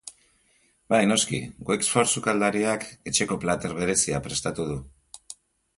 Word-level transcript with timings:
Bai, 0.93 1.01
noski, 1.11 1.41
Wexford 1.67 2.11
sukaldariak 2.15 2.87
etxeko 3.13 3.41
plater 3.45 3.79
berezia 3.83 4.25
prestatu 4.29 4.69
du. 4.73 4.81